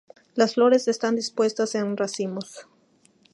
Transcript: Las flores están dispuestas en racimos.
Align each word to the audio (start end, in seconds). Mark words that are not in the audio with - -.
Las 0.33 0.55
flores 0.55 0.87
están 0.87 1.15
dispuestas 1.15 1.75
en 1.75 1.95
racimos. 1.95 2.65